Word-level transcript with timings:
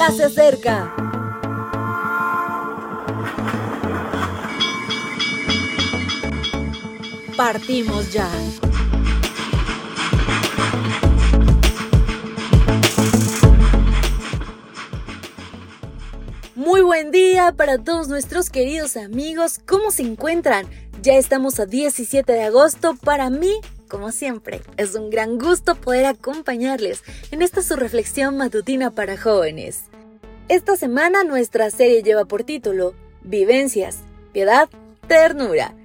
ya 0.00 0.10
se 0.12 0.24
acerca. 0.24 0.94
Partimos 7.36 8.10
ya. 8.10 8.26
Muy 16.54 16.80
buen 16.80 17.10
día 17.10 17.52
para 17.52 17.76
todos 17.76 18.08
nuestros 18.08 18.48
queridos 18.48 18.96
amigos. 18.96 19.60
¿Cómo 19.66 19.90
se 19.90 20.02
encuentran? 20.02 20.66
Ya 21.02 21.14
estamos 21.16 21.60
a 21.60 21.66
17 21.66 22.32
de 22.32 22.44
agosto. 22.44 22.94
Para 22.94 23.28
mí, 23.28 23.52
como 23.90 24.12
siempre, 24.12 24.62
es 24.78 24.94
un 24.94 25.10
gran 25.10 25.38
gusto 25.38 25.74
poder 25.74 26.06
acompañarles 26.06 27.02
en 27.32 27.42
esta 27.42 27.60
su 27.60 27.76
reflexión 27.76 28.38
matutina 28.38 28.92
para 28.92 29.18
jóvenes. 29.18 29.89
Esta 30.50 30.76
semana 30.76 31.22
nuestra 31.22 31.70
serie 31.70 32.02
lleva 32.02 32.24
por 32.24 32.42
título 32.42 32.92
Vivencias, 33.22 33.98
Piedad, 34.32 34.68
Ternura. 35.06 35.76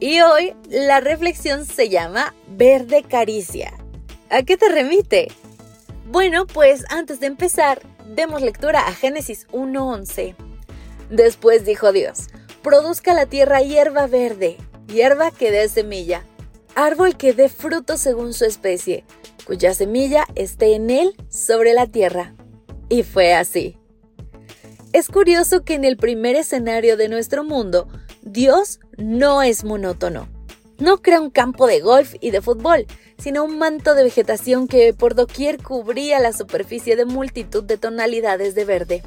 Y 0.00 0.22
hoy 0.22 0.56
la 0.70 1.00
reflexión 1.00 1.66
se 1.66 1.90
llama 1.90 2.34
Verde 2.48 3.02
Caricia. 3.02 3.74
¿A 4.30 4.42
qué 4.42 4.56
te 4.56 4.70
remite? 4.70 5.28
Bueno, 6.06 6.46
pues 6.46 6.86
antes 6.88 7.20
de 7.20 7.26
empezar, 7.26 7.82
demos 8.14 8.40
lectura 8.40 8.86
a 8.86 8.94
Génesis 8.94 9.48
1.11. 9.48 10.34
Después 11.10 11.66
dijo 11.66 11.92
Dios, 11.92 12.28
produzca 12.62 13.12
la 13.12 13.26
tierra 13.26 13.60
hierba 13.60 14.06
verde, 14.06 14.56
hierba 14.86 15.30
que 15.30 15.50
dé 15.50 15.68
semilla, 15.68 16.24
árbol 16.74 17.18
que 17.18 17.34
dé 17.34 17.50
fruto 17.50 17.98
según 17.98 18.32
su 18.32 18.46
especie, 18.46 19.04
cuya 19.44 19.74
semilla 19.74 20.24
esté 20.36 20.74
en 20.74 20.88
él 20.88 21.14
sobre 21.28 21.74
la 21.74 21.86
tierra. 21.86 22.34
Y 22.88 23.02
fue 23.02 23.34
así. 23.34 23.75
Es 24.96 25.08
curioso 25.08 25.62
que 25.62 25.74
en 25.74 25.84
el 25.84 25.98
primer 25.98 26.36
escenario 26.36 26.96
de 26.96 27.10
nuestro 27.10 27.44
mundo, 27.44 27.86
Dios 28.22 28.80
no 28.96 29.42
es 29.42 29.62
monótono. 29.62 30.26
No 30.78 31.02
crea 31.02 31.20
un 31.20 31.28
campo 31.28 31.66
de 31.66 31.80
golf 31.80 32.14
y 32.22 32.30
de 32.30 32.40
fútbol, 32.40 32.86
sino 33.18 33.44
un 33.44 33.58
manto 33.58 33.94
de 33.94 34.04
vegetación 34.04 34.68
que 34.68 34.94
por 34.94 35.14
doquier 35.14 35.62
cubría 35.62 36.18
la 36.18 36.32
superficie 36.32 36.96
de 36.96 37.04
multitud 37.04 37.62
de 37.62 37.76
tonalidades 37.76 38.54
de 38.54 38.64
verde. 38.64 39.02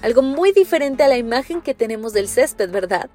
Algo 0.00 0.22
muy 0.22 0.52
diferente 0.52 1.02
a 1.02 1.08
la 1.08 1.18
imagen 1.18 1.60
que 1.60 1.74
tenemos 1.74 2.14
del 2.14 2.26
césped, 2.26 2.70
¿verdad? 2.70 3.10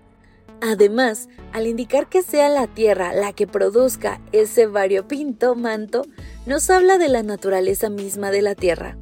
Además, 0.61 1.27
al 1.53 1.65
indicar 1.65 2.07
que 2.07 2.21
sea 2.21 2.49
la 2.49 2.67
tierra 2.67 3.15
la 3.15 3.33
que 3.33 3.47
produzca 3.47 4.21
ese 4.31 4.67
variopinto 4.67 5.55
manto, 5.55 6.03
nos 6.45 6.69
habla 6.69 6.99
de 6.99 7.09
la 7.09 7.23
naturaleza 7.23 7.89
misma 7.89 8.29
de 8.29 8.43
la 8.43 8.53
tierra. 8.53 8.95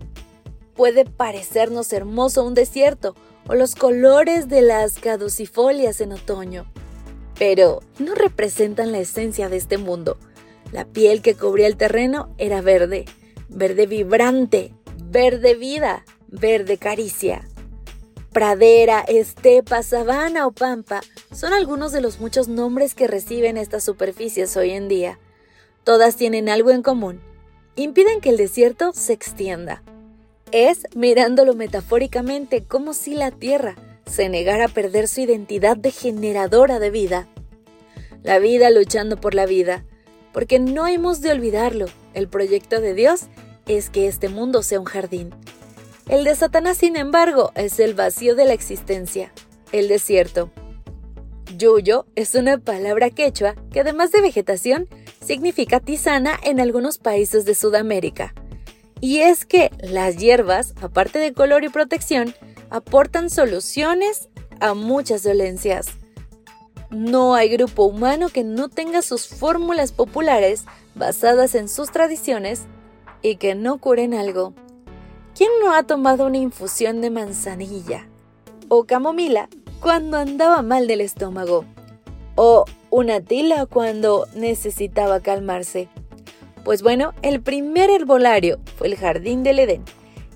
Puede 0.75 1.05
parecernos 1.05 1.93
hermoso 1.93 2.43
un 2.43 2.53
desierto 2.53 3.15
o 3.47 3.55
los 3.55 3.75
colores 3.75 4.47
de 4.47 4.61
las 4.61 4.99
caducifolias 4.99 6.01
en 6.01 6.13
otoño, 6.13 6.65
pero 7.37 7.81
no 7.99 8.15
representan 8.15 8.91
la 8.91 8.99
esencia 8.99 9.49
de 9.49 9.57
este 9.57 9.77
mundo. 9.77 10.17
La 10.71 10.85
piel 10.85 11.21
que 11.21 11.35
cubría 11.35 11.67
el 11.67 11.77
terreno 11.77 12.33
era 12.37 12.61
verde, 12.61 13.05
verde 13.49 13.85
vibrante, 13.85 14.73
verde 15.03 15.53
vida, 15.53 16.05
verde 16.27 16.77
caricia. 16.77 17.47
Pradera, 18.31 19.01
estepa, 19.01 19.83
sabana 19.83 20.47
o 20.47 20.51
pampa 20.51 21.01
son 21.31 21.53
algunos 21.53 21.91
de 21.91 22.01
los 22.01 22.19
muchos 22.19 22.47
nombres 22.47 22.95
que 22.95 23.07
reciben 23.07 23.57
estas 23.57 23.83
superficies 23.83 24.57
hoy 24.57 24.71
en 24.71 24.87
día. 24.87 25.19
Todas 25.83 26.15
tienen 26.15 26.49
algo 26.49 26.71
en 26.71 26.81
común. 26.81 27.21
Impiden 27.75 28.21
que 28.21 28.29
el 28.29 28.37
desierto 28.37 28.91
se 28.93 29.13
extienda. 29.13 29.83
Es, 30.53 30.85
mirándolo 30.95 31.55
metafóricamente, 31.55 32.63
como 32.63 32.93
si 32.93 33.15
la 33.15 33.31
tierra 33.31 33.75
se 34.05 34.29
negara 34.29 34.65
a 34.65 34.67
perder 34.67 35.07
su 35.07 35.21
identidad 35.21 35.75
de 35.75 35.89
generadora 35.89 36.77
de 36.77 36.91
vida. 36.91 37.27
La 38.21 38.37
vida 38.37 38.69
luchando 38.69 39.17
por 39.19 39.33
la 39.33 39.47
vida, 39.47 39.83
porque 40.31 40.59
no 40.59 40.85
hemos 40.85 41.21
de 41.21 41.31
olvidarlo, 41.31 41.87
el 42.13 42.27
proyecto 42.27 42.81
de 42.81 42.93
Dios 42.93 43.23
es 43.65 43.89
que 43.89 44.07
este 44.07 44.29
mundo 44.29 44.61
sea 44.61 44.79
un 44.79 44.85
jardín. 44.85 45.33
El 46.07 46.23
de 46.23 46.35
Satanás, 46.35 46.77
sin 46.77 46.97
embargo, 46.97 47.51
es 47.55 47.79
el 47.79 47.95
vacío 47.95 48.35
de 48.35 48.45
la 48.45 48.53
existencia, 48.53 49.33
el 49.71 49.87
desierto. 49.87 50.51
Yuyo 51.57 52.05
es 52.15 52.35
una 52.35 52.59
palabra 52.59 53.09
quechua 53.09 53.55
que 53.71 53.79
además 53.79 54.11
de 54.11 54.21
vegetación 54.21 54.87
significa 55.25 55.79
tisana 55.79 56.39
en 56.43 56.59
algunos 56.59 56.99
países 56.99 57.43
de 57.45 57.55
Sudamérica. 57.55 58.35
Y 59.03 59.19
es 59.19 59.45
que 59.45 59.69
las 59.81 60.15
hierbas, 60.15 60.73
aparte 60.81 61.19
de 61.19 61.33
color 61.33 61.65
y 61.65 61.67
protección, 61.67 62.33
aportan 62.69 63.29
soluciones 63.29 64.29
a 64.61 64.75
muchas 64.75 65.23
dolencias. 65.23 65.87
No 66.89 67.35
hay 67.35 67.49
grupo 67.49 67.83
humano 67.83 68.29
que 68.29 68.45
no 68.45 68.69
tenga 68.69 69.01
sus 69.01 69.27
fórmulas 69.27 69.91
populares 69.91 70.63
basadas 70.95 71.53
en 71.53 71.67
sus 71.67 71.91
tradiciones 71.91 72.61
y 73.21 73.35
que 73.35 73.55
no 73.55 73.77
curen 73.77 74.13
algo. 74.13 74.53
¿Quién 75.35 75.49
no 75.61 75.75
ha 75.75 75.83
tomado 75.83 76.25
una 76.25 76.37
infusión 76.37 77.01
de 77.01 77.09
manzanilla 77.09 78.07
o 78.69 78.85
camomila 78.85 79.49
cuando 79.81 80.15
andaba 80.15 80.61
mal 80.61 80.87
del 80.87 81.01
estómago? 81.01 81.65
¿O 82.35 82.63
una 82.89 83.19
tila 83.19 83.65
cuando 83.65 84.27
necesitaba 84.33 85.19
calmarse? 85.19 85.89
Pues 86.63 86.81
bueno, 86.81 87.13
el 87.21 87.41
primer 87.41 87.89
herbolario 87.89 88.59
fue 88.77 88.87
el 88.87 88.95
jardín 88.95 89.43
del 89.43 89.59
Edén. 89.59 89.83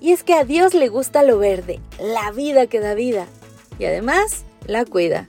Y 0.00 0.12
es 0.12 0.22
que 0.22 0.34
a 0.34 0.44
Dios 0.44 0.74
le 0.74 0.88
gusta 0.88 1.22
lo 1.22 1.38
verde, 1.38 1.80
la 1.98 2.30
vida 2.30 2.66
que 2.66 2.80
da 2.80 2.94
vida, 2.94 3.26
y 3.78 3.86
además 3.86 4.44
la 4.66 4.84
cuida. 4.84 5.28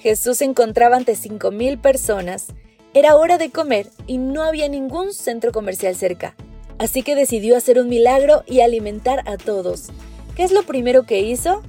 Jesús 0.00 0.38
se 0.38 0.44
encontraba 0.44 0.96
ante 0.96 1.12
5.000 1.12 1.80
personas. 1.80 2.46
Era 2.94 3.16
hora 3.16 3.38
de 3.38 3.50
comer 3.50 3.88
y 4.06 4.18
no 4.18 4.42
había 4.42 4.68
ningún 4.68 5.12
centro 5.12 5.52
comercial 5.52 5.94
cerca. 5.94 6.34
Así 6.78 7.02
que 7.02 7.14
decidió 7.14 7.56
hacer 7.56 7.78
un 7.78 7.88
milagro 7.88 8.42
y 8.46 8.60
alimentar 8.60 9.22
a 9.26 9.36
todos. 9.36 9.88
¿Qué 10.34 10.44
es 10.44 10.52
lo 10.52 10.62
primero 10.62 11.04
que 11.04 11.20
hizo? 11.20 11.62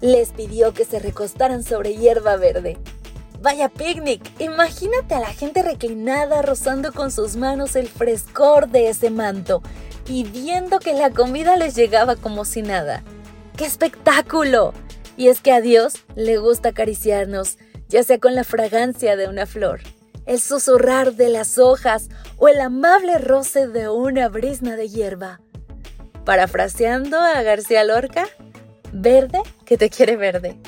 Les 0.00 0.30
pidió 0.30 0.74
que 0.74 0.84
se 0.84 0.98
recostaran 0.98 1.62
sobre 1.62 1.94
hierba 1.94 2.36
verde. 2.36 2.76
Vaya 3.42 3.68
picnic, 3.68 4.22
imagínate 4.40 5.14
a 5.14 5.20
la 5.20 5.32
gente 5.34 5.62
reclinada 5.62 6.42
rozando 6.42 6.92
con 6.92 7.10
sus 7.10 7.36
manos 7.36 7.76
el 7.76 7.88
frescor 7.88 8.68
de 8.68 8.88
ese 8.88 9.10
manto 9.10 9.62
y 10.08 10.24
viendo 10.24 10.78
que 10.78 10.94
la 10.94 11.10
comida 11.10 11.56
les 11.56 11.74
llegaba 11.74 12.16
como 12.16 12.44
si 12.44 12.62
nada. 12.62 13.02
¡Qué 13.56 13.64
espectáculo! 13.64 14.72
Y 15.16 15.28
es 15.28 15.40
que 15.40 15.52
a 15.52 15.60
Dios 15.60 15.94
le 16.14 16.38
gusta 16.38 16.70
acariciarnos, 16.70 17.58
ya 17.88 18.02
sea 18.02 18.18
con 18.18 18.34
la 18.34 18.44
fragancia 18.44 19.16
de 19.16 19.28
una 19.28 19.44
flor 19.44 19.80
el 20.26 20.40
susurrar 20.40 21.14
de 21.14 21.28
las 21.28 21.58
hojas 21.58 22.08
o 22.36 22.48
el 22.48 22.60
amable 22.60 23.18
roce 23.18 23.68
de 23.68 23.88
una 23.88 24.28
brisna 24.28 24.76
de 24.76 24.88
hierba. 24.88 25.40
Parafraseando 26.24 27.18
a 27.18 27.42
García 27.42 27.84
Lorca, 27.84 28.28
verde 28.92 29.40
que 29.64 29.76
te 29.76 29.90
quiere 29.90 30.16
verde. 30.16 30.58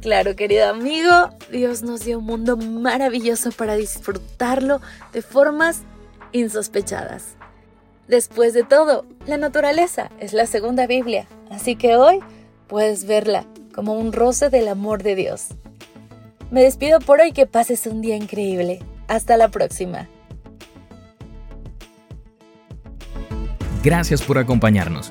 Claro, 0.00 0.36
querido 0.36 0.68
amigo, 0.68 1.30
Dios 1.50 1.82
nos 1.82 2.04
dio 2.04 2.20
un 2.20 2.24
mundo 2.24 2.56
maravilloso 2.56 3.50
para 3.50 3.74
disfrutarlo 3.74 4.80
de 5.12 5.22
formas 5.22 5.82
insospechadas. 6.32 7.36
Después 8.06 8.54
de 8.54 8.62
todo, 8.62 9.04
la 9.26 9.36
naturaleza 9.36 10.10
es 10.20 10.32
la 10.32 10.46
segunda 10.46 10.86
Biblia, 10.86 11.26
así 11.50 11.76
que 11.76 11.96
hoy 11.96 12.20
puedes 12.68 13.06
verla 13.06 13.44
como 13.74 13.94
un 13.94 14.12
roce 14.12 14.50
del 14.50 14.68
amor 14.68 15.02
de 15.02 15.14
Dios. 15.14 15.48
Me 16.50 16.62
despido 16.62 17.00
por 17.00 17.20
hoy, 17.20 17.32
que 17.32 17.46
pases 17.46 17.86
un 17.86 18.00
día 18.00 18.16
increíble. 18.16 18.80
Hasta 19.06 19.36
la 19.36 19.48
próxima. 19.48 20.08
Gracias 23.82 24.22
por 24.22 24.38
acompañarnos. 24.38 25.10